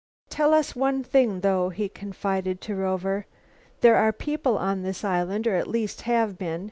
"Tell 0.31 0.51
us 0.55 0.75
one 0.75 1.03
thing 1.03 1.41
though," 1.41 1.69
he 1.69 1.87
confided 1.87 2.59
to 2.61 2.73
Rover; 2.75 3.27
"there 3.81 3.97
are 3.97 4.11
people 4.11 4.57
on 4.57 4.81
this 4.81 5.03
island, 5.03 5.45
or 5.45 5.53
at 5.57 5.67
least 5.67 6.01
have 6.09 6.39
been. 6.39 6.59